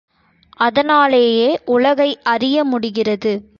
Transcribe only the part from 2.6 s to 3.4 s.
முடிகிறது.